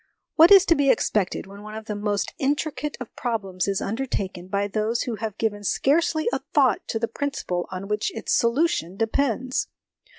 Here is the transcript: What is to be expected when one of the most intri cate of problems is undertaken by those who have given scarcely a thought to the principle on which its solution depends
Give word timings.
What 0.33 0.49
is 0.51 0.65
to 0.65 0.73
be 0.73 0.89
expected 0.89 1.45
when 1.45 1.61
one 1.61 1.75
of 1.75 1.85
the 1.85 1.93
most 1.93 2.33
intri 2.41 2.75
cate 2.75 2.97
of 2.99 3.15
problems 3.15 3.67
is 3.67 3.81
undertaken 3.81 4.47
by 4.47 4.67
those 4.67 5.03
who 5.03 5.17
have 5.17 5.37
given 5.37 5.63
scarcely 5.63 6.27
a 6.33 6.39
thought 6.55 6.87
to 6.87 6.97
the 6.97 7.07
principle 7.07 7.67
on 7.71 7.87
which 7.87 8.09
its 8.15 8.33
solution 8.33 8.97
depends 8.97 9.67